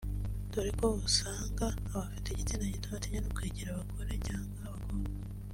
[0.51, 5.09] dore ko usanga abafite igitsina gito batinya no kwegera abagore cyangwa abakobwa